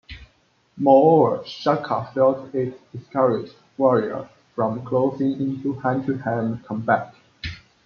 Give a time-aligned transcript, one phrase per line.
[0.77, 7.13] Moreover, Shaka felt it discouraged warriors from closing into hand-to-hand combat.